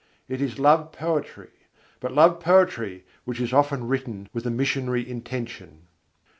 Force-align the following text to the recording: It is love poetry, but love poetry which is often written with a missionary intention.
It 0.27 0.41
is 0.41 0.57
love 0.57 0.91
poetry, 0.91 1.51
but 1.99 2.11
love 2.11 2.39
poetry 2.39 3.05
which 3.23 3.39
is 3.39 3.53
often 3.53 3.87
written 3.87 4.29
with 4.33 4.47
a 4.47 4.49
missionary 4.49 5.07
intention. 5.07 5.83